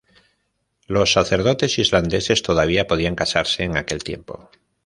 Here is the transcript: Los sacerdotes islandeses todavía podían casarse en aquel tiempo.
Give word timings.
Los 0.87 1.11
sacerdotes 1.13 1.77
islandeses 1.77 2.41
todavía 2.41 2.87
podían 2.87 3.13
casarse 3.15 3.61
en 3.61 3.77
aquel 3.77 4.03
tiempo. 4.03 4.49